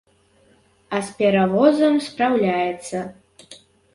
А 0.97 1.01
з 1.09 1.11
перавозам 1.19 1.99
спраўляецца. 2.07 2.97